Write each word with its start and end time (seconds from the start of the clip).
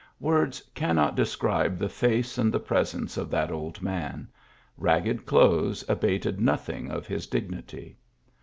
Words 0.19 0.63
cannot 0.73 1.15
describe 1.15 1.77
the 1.77 1.87
face 1.87 2.39
and 2.39 2.65
presence 2.65 3.17
of 3.17 3.29
that 3.29 3.51
old 3.51 3.83
man; 3.83 4.29
ragged 4.75 5.27
clothes 5.27 5.85
abated 5.87 6.41
noth 6.41 6.69
ing 6.69 6.89
of 6.89 7.05
his 7.05 7.27
dignity. 7.27 7.99